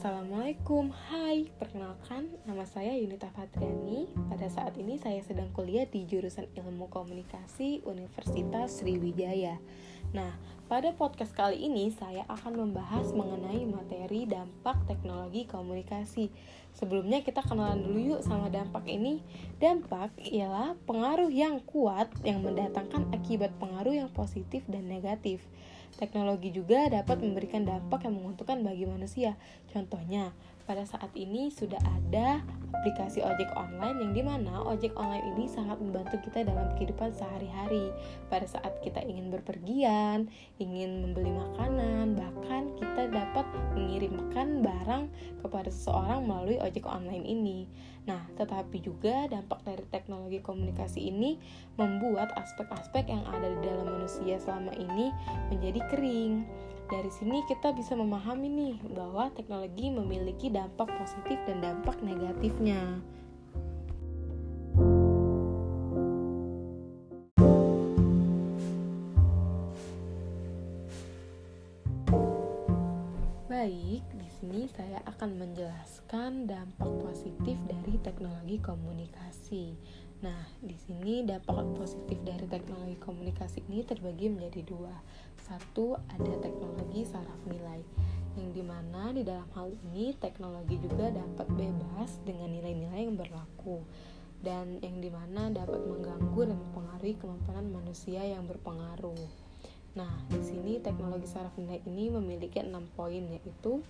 [0.00, 4.08] Assalamualaikum, hai, perkenalkan nama saya Yunita Fatriani.
[4.32, 9.60] Pada saat ini saya sedang kuliah di jurusan ilmu komunikasi Universitas Sriwijaya
[10.10, 10.34] Nah,
[10.66, 16.34] pada podcast kali ini saya akan membahas mengenai materi dampak teknologi komunikasi.
[16.74, 19.22] Sebelumnya kita kenalan dulu yuk sama dampak ini.
[19.62, 25.46] Dampak ialah pengaruh yang kuat yang mendatangkan akibat pengaruh yang positif dan negatif.
[25.94, 29.38] Teknologi juga dapat memberikan dampak yang menguntungkan bagi manusia.
[29.70, 35.50] Contohnya, pada saat ini sudah ada aplikasi ojek online yang di mana ojek online ini
[35.50, 37.92] sangat membantu kita dalam kehidupan sehari-hari.
[38.32, 40.30] Pada saat kita ingin berpergian,
[40.62, 43.44] ingin membeli makanan, bahkan kita dapat
[43.76, 45.12] mengirimkan barang
[45.44, 47.68] kepada seseorang melalui ojek online ini.
[48.08, 51.36] Nah, tetapi juga dampak dari teknologi komunikasi ini
[51.76, 55.12] membuat aspek-aspek yang ada di dalam manusia selama ini
[55.52, 56.48] menjadi kering
[56.90, 62.98] dari sini kita bisa memahami nih bahwa teknologi memiliki dampak positif dan dampak negatifnya.
[73.46, 79.78] Baik, di sini saya akan menjelaskan dampak positif dari teknologi komunikasi.
[80.20, 84.92] Nah, di sini dampak positif dari teknologi komunikasi ini terbagi menjadi dua.
[85.40, 87.80] Satu, ada teknologi saraf nilai,
[88.36, 93.80] yang di mana di dalam hal ini teknologi juga dapat bebas dengan nilai-nilai yang berlaku
[94.44, 99.24] dan yang di mana dapat mengganggu dan mempengaruhi kemampuan manusia yang berpengaruh.
[99.96, 103.80] Nah, di sini teknologi saraf nilai ini memiliki enam poin yaitu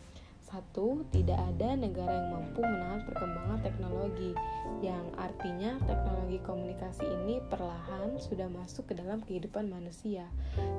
[0.50, 4.34] satu, tidak ada negara yang mampu menahan perkembangan teknologi,
[4.82, 10.26] yang artinya teknologi komunikasi ini perlahan sudah masuk ke dalam kehidupan manusia.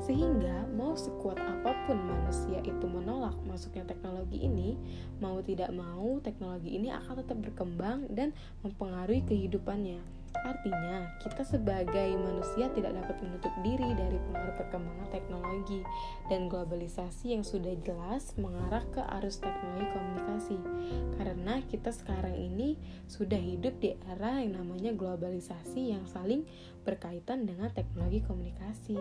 [0.03, 4.75] Sehingga mau sekuat apa pun manusia itu menolak masuknya teknologi ini,
[5.23, 8.35] mau tidak mau teknologi ini akan tetap berkembang dan
[8.67, 10.20] mempengaruhi kehidupannya.
[10.41, 15.81] Artinya, kita sebagai manusia tidak dapat menutup diri dari pengaruh perkembangan teknologi
[16.31, 20.57] dan globalisasi yang sudah jelas mengarah ke arus teknologi komunikasi.
[21.19, 26.47] Karena kita sekarang ini sudah hidup di era yang namanya globalisasi yang saling
[26.87, 28.97] berkaitan dengan teknologi komunikasi.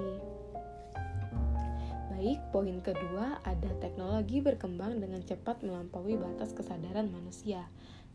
[2.20, 7.64] Baik, poin kedua ada teknologi berkembang dengan cepat melampaui batas kesadaran manusia.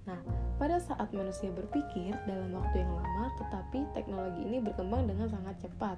[0.06, 0.22] Nah,
[0.62, 5.98] pada saat manusia berpikir dalam waktu yang lama, tetapi teknologi ini berkembang dengan sangat cepat,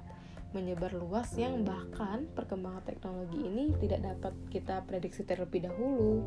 [0.56, 6.24] menyebar luas yang bahkan perkembangan teknologi ini tidak dapat kita prediksi terlebih dahulu.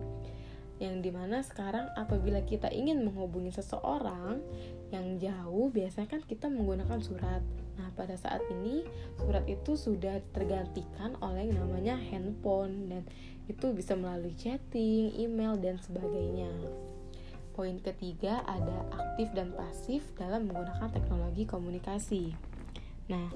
[0.78, 4.42] Yang di mana sekarang apabila kita ingin menghubungi seseorang
[4.90, 7.42] yang jauh, biasanya kan kita menggunakan surat.
[7.78, 8.86] Nah, pada saat ini
[9.18, 13.06] surat itu sudah tergantikan oleh yang namanya handphone dan
[13.50, 16.50] itu bisa melalui chatting, email dan sebagainya.
[17.62, 22.34] Poin ketiga ada aktif dan pasif dalam menggunakan teknologi komunikasi.
[23.06, 23.30] Nah,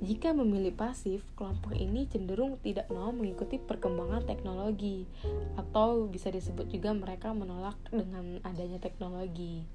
[0.00, 5.04] jika memilih pasif, kelompok ini cenderung tidak mau mengikuti perkembangan teknologi,
[5.60, 9.68] atau bisa disebut juga mereka menolak dengan adanya teknologi.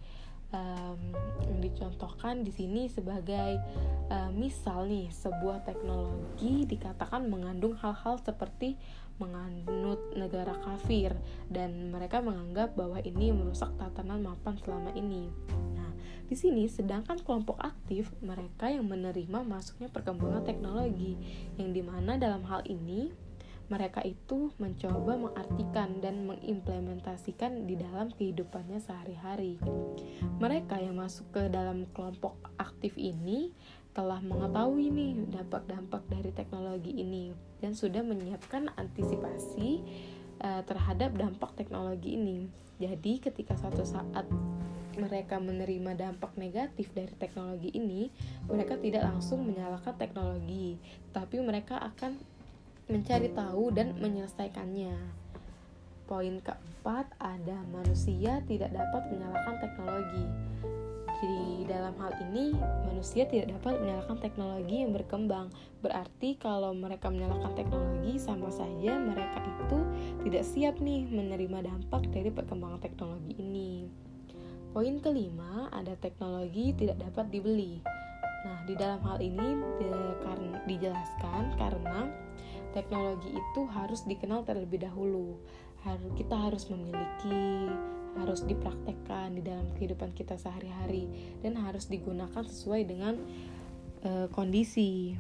[0.50, 1.14] Um,
[1.46, 3.62] yang dicontohkan di sini sebagai
[4.10, 8.74] uh, misal nih sebuah teknologi dikatakan mengandung hal-hal seperti
[9.22, 11.14] menganut negara kafir
[11.52, 15.30] dan mereka menganggap bahwa ini merusak tatanan mapan selama ini.
[15.78, 15.92] Nah,
[16.26, 21.18] di sini sedangkan kelompok aktif mereka yang menerima masuknya perkembangan teknologi
[21.62, 23.14] yang di mana dalam hal ini
[23.72, 29.56] mereka itu mencoba mengartikan dan mengimplementasikan di dalam kehidupannya sehari-hari.
[30.38, 33.56] Mereka yang masuk ke dalam kelompok aktif ini
[33.96, 39.80] telah mengetahui nih dampak-dampak dari teknologi ini dan sudah menyiapkan antisipasi
[40.44, 42.52] uh, terhadap dampak teknologi ini.
[42.84, 44.28] Jadi ketika suatu saat
[45.00, 48.12] mereka menerima dampak negatif dari teknologi ini,
[48.52, 50.76] mereka tidak langsung menyalahkan teknologi,
[51.16, 52.20] tapi mereka akan
[52.92, 55.24] mencari tahu dan menyelesaikannya.
[56.04, 60.28] Poin keempat ada manusia tidak dapat menyalahkan teknologi
[61.24, 62.52] di dalam hal ini
[62.84, 65.48] manusia tidak dapat menyalahkan teknologi yang berkembang.
[65.80, 69.80] Berarti kalau mereka menyalahkan teknologi sama saja mereka itu
[70.28, 73.88] tidak siap nih menerima dampak dari perkembangan teknologi ini.
[74.76, 77.80] Poin kelima, ada teknologi tidak dapat dibeli.
[78.44, 79.64] Nah, di dalam hal ini
[80.28, 82.12] karena, dijelaskan karena
[82.76, 85.40] teknologi itu harus dikenal terlebih dahulu.
[85.88, 87.72] Harus kita harus memiliki
[88.20, 91.10] harus dipraktekkan di dalam kehidupan kita sehari-hari
[91.42, 93.18] dan harus digunakan sesuai dengan
[94.06, 95.18] uh, kondisi.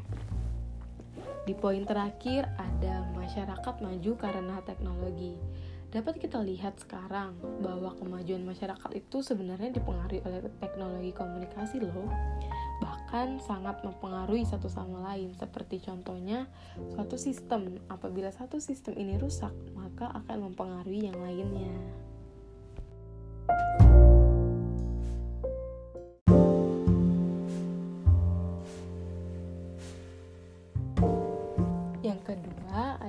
[1.43, 5.35] Di poin terakhir ada masyarakat maju karena teknologi.
[5.93, 12.09] Dapat kita lihat sekarang bahwa kemajuan masyarakat itu sebenarnya dipengaruhi oleh teknologi komunikasi loh.
[12.81, 16.49] Bahkan sangat mempengaruhi satu sama lain seperti contohnya
[16.97, 17.77] suatu sistem.
[17.93, 21.77] Apabila satu sistem ini rusak, maka akan mempengaruhi yang lainnya.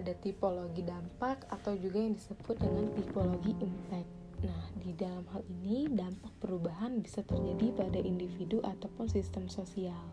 [0.05, 4.11] Ada tipologi dampak atau juga yang disebut dengan tipologi impact.
[4.45, 10.05] Nah, di dalam hal ini dampak perubahan bisa terjadi pada individu ataupun sistem sosial.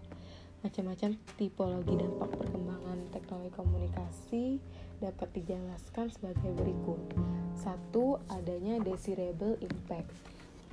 [0.62, 4.44] Macam-macam tipologi dampak perkembangan teknologi komunikasi
[5.02, 7.02] dapat dijelaskan sebagai berikut.
[7.58, 10.10] Satu, adanya desirable impact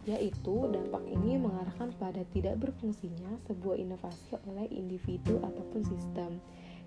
[0.08, 6.40] yaitu dampak ini mengarahkan pada tidak berfungsinya sebuah inovasi oleh individu ataupun sistem.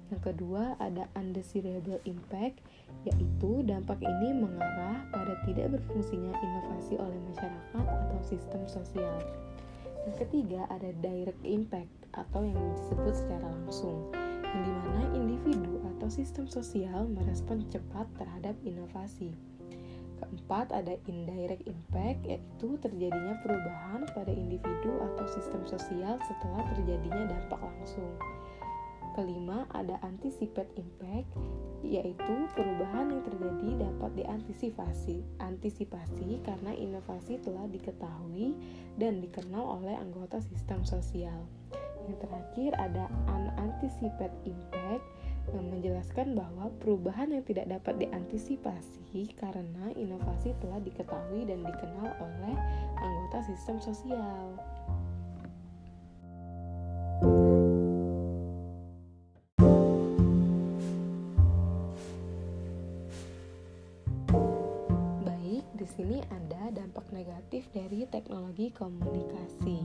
[0.09, 2.59] Yang kedua, ada undesirable impact,
[3.07, 9.21] yaitu dampak ini mengarah pada tidak berfungsinya inovasi oleh masyarakat atau sistem sosial.
[10.09, 12.59] Yang ketiga, ada direct impact atau yang
[13.01, 14.13] disebut secara langsung,
[14.45, 19.33] yang di mana individu atau sistem sosial merespon cepat terhadap inovasi.
[20.21, 27.57] Keempat, ada indirect impact, yaitu terjadinya perubahan pada individu atau sistem sosial setelah terjadinya dampak
[27.57, 28.13] langsung.
[29.17, 31.25] Kelima, ada anticipate impact,
[31.81, 35.25] yaitu perubahan yang terjadi dapat diantisipasi.
[35.41, 38.53] Antisipasi karena inovasi telah diketahui
[39.01, 41.49] dan dikenal oleh anggota sistem sosial.
[42.09, 45.03] Yang terakhir ada unanticipated impact
[45.51, 52.55] yang menjelaskan bahwa perubahan yang tidak dapat diantisipasi karena inovasi telah diketahui dan dikenal oleh
[53.01, 54.55] anggota sistem sosial.
[65.91, 69.83] sini ada dampak negatif dari teknologi komunikasi.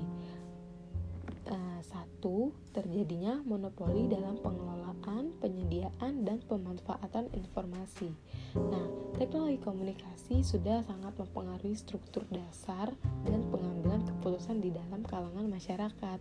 [2.16, 8.08] Satu, terjadinya monopoli dalam pengelolaan, penyediaan, dan pemanfaatan informasi.
[8.56, 8.88] Nah,
[9.20, 12.88] teknologi komunikasi sudah sangat mempengaruhi struktur dasar
[13.28, 16.16] dan pengambilan keputusan di dalam kalangan masyarakat.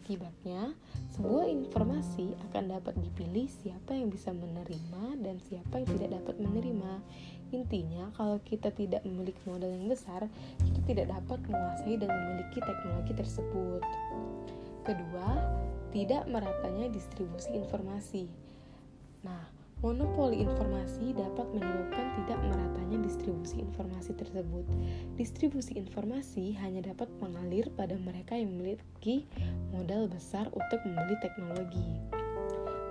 [0.00, 0.72] Akibatnya,
[1.12, 7.04] sebuah informasi akan dapat dipilih siapa yang bisa menerima dan siapa yang tidak dapat menerima.
[7.52, 10.32] Intinya, kalau kita tidak memiliki modal yang besar,
[10.64, 13.84] kita tidak dapat menguasai dan memiliki teknologi tersebut.
[14.86, 15.42] Kedua,
[15.90, 18.30] tidak meratanya distribusi informasi.
[19.26, 19.50] Nah,
[19.82, 24.62] monopoli informasi dapat menyebabkan tidak meratanya distribusi informasi tersebut.
[25.18, 29.26] Distribusi informasi hanya dapat mengalir pada mereka yang memiliki
[29.74, 31.90] modal besar untuk membeli teknologi.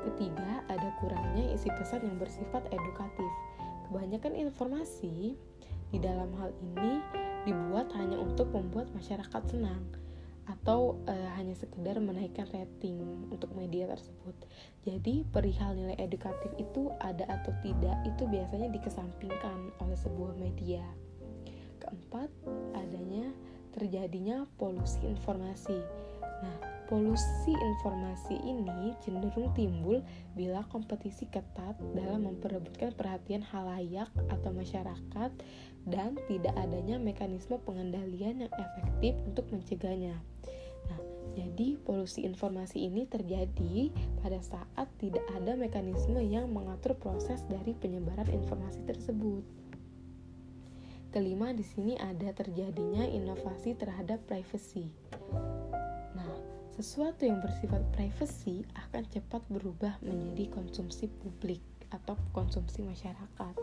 [0.04, 3.32] Ketiga, ada kurangnya isi pesan yang bersifat edukatif.
[3.88, 5.40] Kebanyakan informasi
[5.96, 7.00] di dalam hal ini
[7.48, 10.04] dibuat hanya untuk membuat masyarakat senang
[10.46, 14.36] atau e, hanya sekedar menaikkan rating untuk media tersebut.
[14.86, 20.86] Jadi perihal nilai edukatif itu ada atau tidak itu biasanya dikesampingkan oleh sebuah media.
[21.82, 22.30] Keempat,
[22.78, 23.34] adanya
[23.74, 25.78] terjadinya polusi informasi.
[26.46, 30.06] Nah, Polusi informasi ini cenderung timbul
[30.38, 35.32] bila kompetisi ketat dalam memperebutkan perhatian halayak atau masyarakat
[35.90, 40.14] dan tidak adanya mekanisme pengendalian yang efektif untuk mencegahnya.
[41.36, 43.92] Jadi polusi informasi ini terjadi
[44.24, 49.44] pada saat tidak ada mekanisme yang mengatur proses dari penyebaran informasi tersebut.
[51.12, 54.92] Kelima, di sini ada terjadinya inovasi terhadap privacy.
[56.12, 56.36] Nah,
[56.76, 63.56] sesuatu yang bersifat privacy akan cepat berubah menjadi konsumsi publik atau konsumsi masyarakat.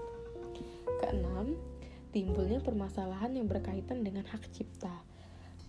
[1.05, 1.57] Keenam,
[2.09, 5.12] timbulnya permasalahan yang berkaitan dengan hak cipta.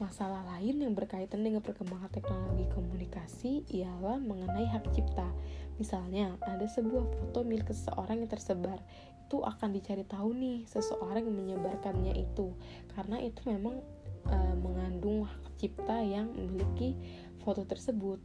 [0.02, 5.30] Masalah lain yang berkaitan dengan perkembangan teknologi komunikasi ialah mengenai hak cipta.
[5.78, 8.82] Misalnya, ada sebuah foto milik seseorang yang tersebar.
[9.26, 12.54] Itu akan dicari tahu nih seseorang yang menyebarkannya itu
[12.94, 13.82] karena itu memang
[14.30, 16.94] e, mengandung hak cipta yang memiliki
[17.42, 18.22] foto tersebut.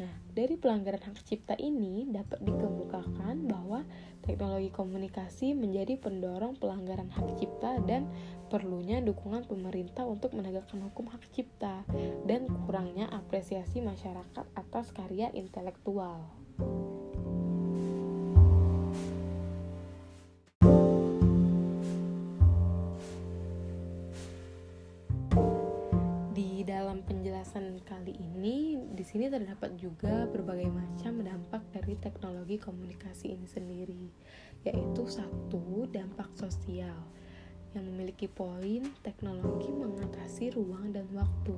[0.00, 3.84] Nah, dari pelanggaran hak cipta ini dapat dikemukakan bahwa
[4.24, 8.08] teknologi komunikasi menjadi pendorong pelanggaran hak cipta dan
[8.50, 11.86] perlunya dukungan pemerintah untuk menegakkan hukum hak cipta
[12.26, 16.26] dan kurangnya apresiasi masyarakat atas karya intelektual.
[27.10, 34.06] penjelasan kali ini di sini terdapat juga berbagai macam dampak dari teknologi komunikasi ini sendiri,
[34.62, 36.94] yaitu satu dampak sosial.
[37.74, 41.54] Yang memiliki poin teknologi mengatasi ruang dan waktu.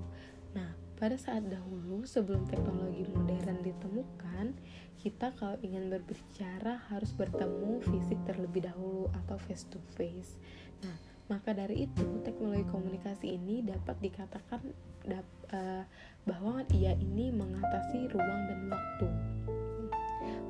[0.53, 4.55] Nah, pada saat dahulu sebelum teknologi modern ditemukan,
[5.03, 10.39] kita kalau ingin berbicara harus bertemu fisik terlebih dahulu atau face to face.
[10.87, 10.95] Nah,
[11.27, 14.63] maka dari itu teknologi komunikasi ini dapat dikatakan
[15.51, 15.85] uh,
[16.29, 19.09] bahwa ia ini mengatasi ruang dan waktu.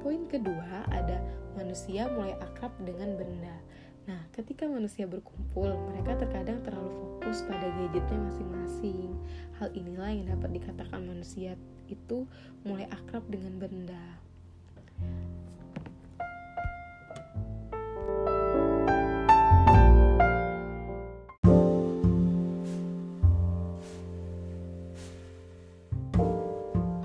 [0.03, 1.23] Poin kedua ada
[1.55, 3.57] manusia mulai akrab dengan benda.
[4.03, 9.15] Nah, ketika manusia berkumpul, mereka terkadang terlalu fokus pada gadgetnya masing-masing.
[9.63, 11.55] Hal inilah yang dapat dikatakan manusia
[11.87, 12.27] itu
[12.67, 14.05] mulai akrab dengan benda.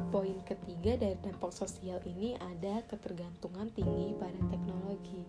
[0.10, 5.22] Poin ketiga dari dampak sosial ini ada ketergantungan tinggi pada teknologi.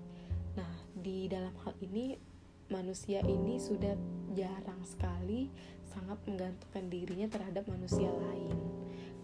[1.08, 2.20] Di dalam hal ini
[2.68, 3.96] manusia ini sudah
[4.36, 5.48] jarang sekali
[5.88, 8.52] sangat menggantungkan dirinya terhadap manusia lain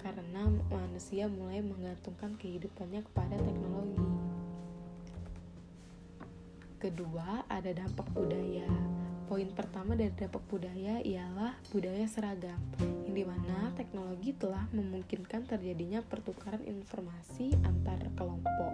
[0.00, 4.00] karena manusia mulai menggantungkan kehidupannya kepada teknologi.
[6.80, 8.93] Kedua, ada dampak budaya.
[9.34, 12.54] Poin pertama dari dampak budaya ialah budaya seragam,
[13.02, 18.70] yang di mana teknologi telah memungkinkan terjadinya pertukaran informasi antar kelompok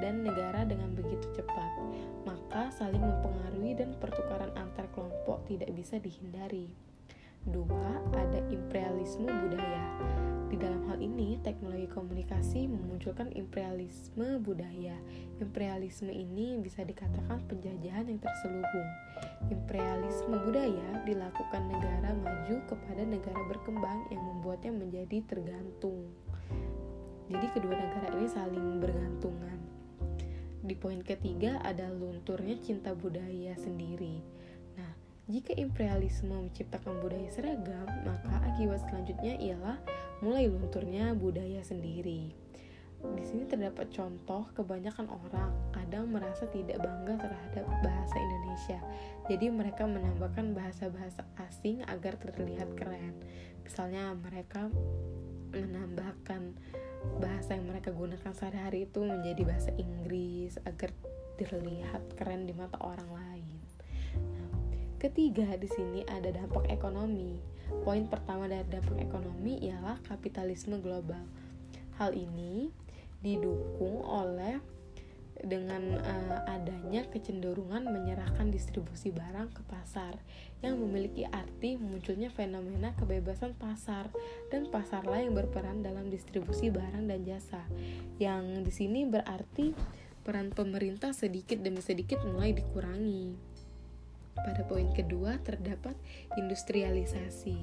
[0.00, 1.92] dan negara dengan begitu cepat,
[2.24, 6.87] maka saling mempengaruhi dan pertukaran antar kelompok tidak bisa dihindari.
[7.48, 9.84] Dua, ada imperialisme budaya.
[10.52, 14.96] Di dalam hal ini, teknologi komunikasi memunculkan imperialisme budaya.
[15.40, 18.88] Imperialisme ini bisa dikatakan penjajahan yang terselubung.
[19.48, 26.04] Imperialisme budaya dilakukan negara maju kepada negara berkembang yang membuatnya menjadi tergantung.
[27.32, 29.60] Jadi kedua negara ini saling bergantungan.
[30.64, 34.37] Di poin ketiga ada lunturnya cinta budaya sendiri.
[35.28, 39.76] Jika imperialisme menciptakan budaya seragam, maka akibat selanjutnya ialah
[40.24, 42.32] mulai lunturnya budaya sendiri.
[42.98, 48.80] Di sini terdapat contoh kebanyakan orang kadang merasa tidak bangga terhadap bahasa Indonesia.
[49.28, 53.14] Jadi mereka menambahkan bahasa-bahasa asing agar terlihat keren.
[53.62, 54.72] Misalnya mereka
[55.52, 56.56] menambahkan
[57.20, 60.90] bahasa yang mereka gunakan sehari-hari itu menjadi bahasa Inggris agar
[61.38, 63.27] terlihat keren di mata orang lain.
[64.98, 71.20] Ketiga di sini ada dampak ekonomi Poin pertama dari dampak ekonomi ialah kapitalisme global.
[72.00, 72.72] Hal ini
[73.20, 74.56] didukung oleh
[75.38, 80.18] dengan uh, adanya kecenderungan menyerahkan distribusi barang ke pasar
[80.66, 84.10] yang memiliki arti munculnya fenomena kebebasan pasar
[84.50, 87.62] dan pasarlah yang berperan dalam distribusi barang dan jasa.
[88.18, 89.76] Yang di sini berarti
[90.26, 93.57] peran pemerintah sedikit demi sedikit mulai dikurangi.
[94.46, 95.98] Pada poin kedua terdapat
[96.38, 97.58] industrialisasi.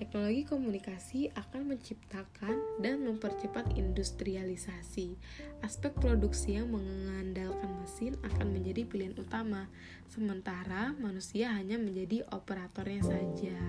[0.00, 5.12] Teknologi komunikasi akan menciptakan dan mempercepat industrialisasi.
[5.60, 9.68] Aspek produksi yang mengandalkan mesin akan menjadi pilihan utama,
[10.08, 13.60] sementara manusia hanya menjadi operatornya saja.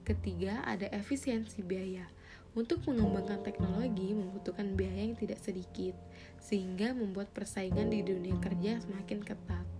[0.00, 2.08] Ketiga, ada efisiensi biaya.
[2.56, 5.92] Untuk mengembangkan teknologi membutuhkan biaya yang tidak sedikit,
[6.40, 9.77] sehingga membuat persaingan di dunia kerja semakin ketat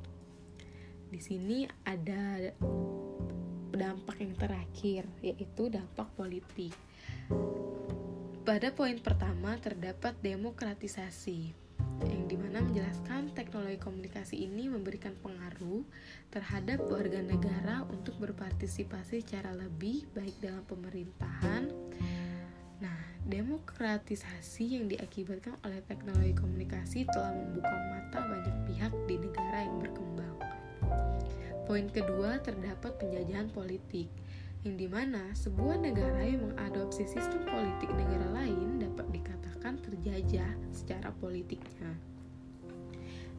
[1.09, 2.53] di sini ada
[3.73, 6.75] dampak yang terakhir yaitu dampak politik.
[8.49, 11.69] Pada poin pertama terdapat demokratisasi
[12.07, 15.83] yang di mana menjelaskan teknologi komunikasi ini memberikan pengaruh
[16.31, 21.71] terhadap warga negara untuk berpartisipasi secara lebih baik dalam pemerintahan.
[22.79, 29.77] Nah, demokratisasi yang diakibatkan oleh teknologi komunikasi telah membuka mata banyak pihak di negara yang
[29.83, 30.28] berkembang.
[31.69, 34.09] Poin kedua terdapat penjajahan politik,
[34.65, 41.13] yang di mana sebuah negara yang mengadopsi sistem politik negara lain dapat dikatakan terjajah secara
[41.21, 41.93] politiknya.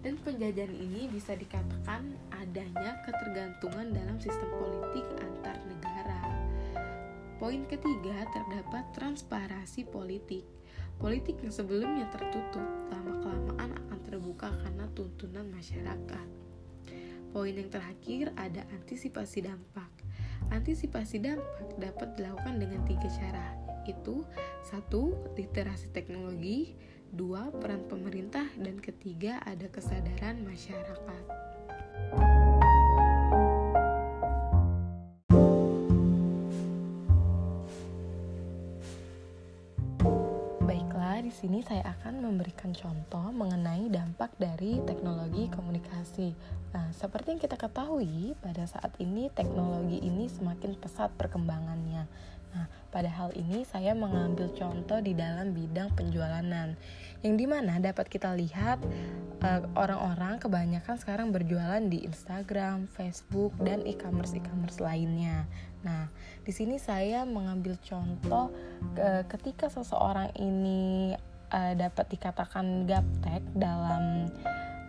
[0.06, 6.22] Dan penjajahan ini bisa dikatakan adanya ketergantungan dalam sistem politik antar negara.
[7.42, 10.46] Poin ketiga terdapat transparasi politik.
[11.02, 12.62] Politik yang sebelumnya tertutup
[12.94, 16.49] lama-kelamaan akan terbuka karena tuntunan masyarakat.
[17.30, 19.90] Poin yang terakhir ada antisipasi dampak.
[20.50, 23.54] Antisipasi dampak dapat dilakukan dengan tiga cara,
[23.86, 24.26] yaitu
[24.66, 26.74] satu literasi teknologi,
[27.14, 31.24] dua peran pemerintah, dan ketiga ada kesadaran masyarakat.
[41.64, 46.36] Saya akan memberikan contoh mengenai dampak dari teknologi komunikasi.
[46.76, 52.06] Nah, seperti yang kita ketahui, pada saat ini teknologi ini semakin pesat perkembangannya.
[52.50, 56.74] Nah, pada hal ini saya mengambil contoh di dalam bidang penjualanan,
[57.22, 58.82] yang di mana dapat kita lihat
[59.46, 65.46] eh, orang-orang kebanyakan sekarang berjualan di Instagram, Facebook, dan e-commerce e-commerce lainnya.
[65.80, 66.12] Nah,
[66.44, 68.52] di sini saya mengambil contoh
[69.00, 71.16] uh, ketika seseorang ini
[71.54, 74.30] uh, dapat dikatakan gaptek dalam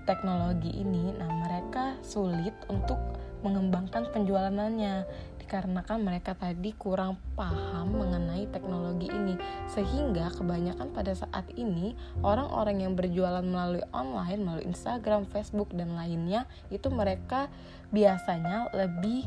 [0.08, 2.98] teknologi ini, nah mereka sulit untuk
[3.40, 5.08] mengembangkan penjualannya
[5.40, 9.34] dikarenakan mereka tadi kurang paham mengenai teknologi ini.
[9.66, 16.46] Sehingga kebanyakan pada saat ini orang-orang yang berjualan melalui online melalui Instagram, Facebook dan lainnya
[16.70, 17.50] itu mereka
[17.90, 19.26] biasanya lebih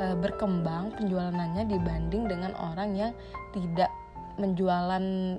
[0.00, 3.12] e, berkembang penjualannya dibanding dengan orang yang
[3.52, 3.92] tidak
[4.40, 5.36] menjualan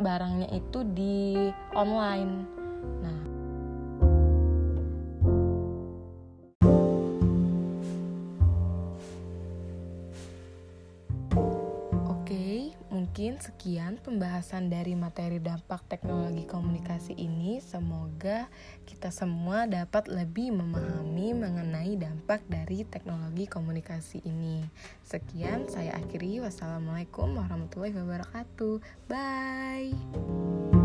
[0.00, 1.36] barangnya itu di
[1.76, 2.32] online.
[3.04, 3.19] Nah,
[13.40, 17.58] sekian pembahasan dari materi dampak teknologi komunikasi ini.
[17.58, 18.46] Semoga
[18.84, 24.64] kita semua dapat lebih memahami mengenai dampak dari teknologi komunikasi ini.
[25.02, 26.44] Sekian, saya akhiri.
[26.44, 28.78] Wassalamualaikum warahmatullahi wabarakatuh.
[29.08, 30.79] Bye.